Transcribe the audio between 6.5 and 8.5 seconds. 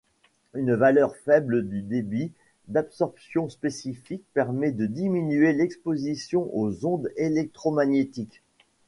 aux ondes électromagnétiques.